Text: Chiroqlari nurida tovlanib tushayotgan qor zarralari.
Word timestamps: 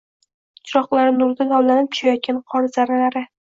Chiroqlari 0.71 1.11
nurida 1.17 1.47
tovlanib 1.53 1.93
tushayotgan 1.93 2.43
qor 2.55 2.69
zarralari. 2.75 3.27